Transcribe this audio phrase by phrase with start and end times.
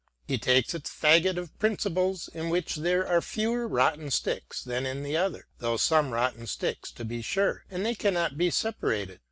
[0.27, 5.03] He takes its faggot of principles in which there are fewer rotten sticks than in
[5.03, 9.19] the other, though some rotten sticks to be sure; and they cannot well be separated.